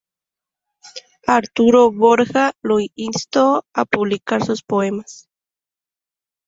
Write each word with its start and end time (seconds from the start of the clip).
Arturo 1.27 1.91
Borja 1.91 2.53
lo 2.63 2.77
instó 2.95 3.67
a 3.71 3.85
publicar 3.85 4.43
sus 4.43 4.63
poemas. 4.63 5.29